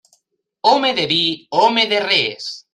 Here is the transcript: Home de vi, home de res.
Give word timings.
Home 0.71 0.91
de 1.01 1.05
vi, 1.13 1.21
home 1.67 1.87
de 1.95 2.03
res. 2.09 2.53